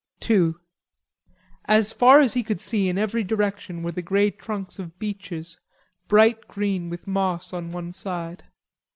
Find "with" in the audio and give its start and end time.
6.89-7.05